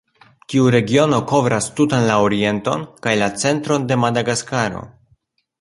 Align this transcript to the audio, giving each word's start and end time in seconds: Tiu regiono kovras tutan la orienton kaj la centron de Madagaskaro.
Tiu 0.53 0.63
regiono 0.75 1.19
kovras 1.31 1.67
tutan 1.81 2.07
la 2.11 2.17
orienton 2.29 2.87
kaj 3.07 3.15
la 3.23 3.31
centron 3.45 3.89
de 3.93 4.03
Madagaskaro. 4.07 4.87